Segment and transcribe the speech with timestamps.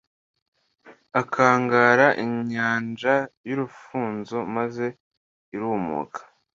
[1.21, 3.15] akangara inyanja
[3.47, 4.85] y'urufunzo, maze
[5.55, 6.19] irumuka